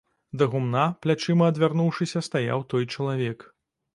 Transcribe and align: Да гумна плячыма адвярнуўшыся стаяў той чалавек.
Да 0.41 0.45
гумна 0.53 0.85
плячыма 1.05 1.51
адвярнуўшыся 1.51 2.23
стаяў 2.29 2.65
той 2.75 2.87
чалавек. 2.95 3.39